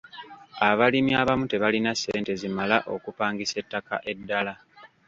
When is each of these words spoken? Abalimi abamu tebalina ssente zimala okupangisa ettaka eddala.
Abalimi 0.69 1.11
abamu 1.21 1.45
tebalina 1.51 1.91
ssente 1.95 2.31
zimala 2.41 2.77
okupangisa 2.93 3.55
ettaka 3.61 3.95
eddala. 4.11 4.53